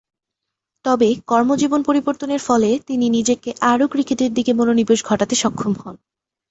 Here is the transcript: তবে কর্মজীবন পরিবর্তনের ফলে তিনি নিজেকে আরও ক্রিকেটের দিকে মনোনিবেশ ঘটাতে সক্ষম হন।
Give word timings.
তবে 0.85 1.09
কর্মজীবন 1.27 1.81
পরিবর্তনের 1.83 2.41
ফলে 2.47 2.79
তিনি 2.87 3.05
নিজেকে 3.09 3.49
আরও 3.71 3.85
ক্রিকেটের 3.87 4.31
দিকে 4.33 4.51
মনোনিবেশ 4.53 4.99
ঘটাতে 5.05 5.35
সক্ষম 5.35 5.73
হন। 5.81 5.95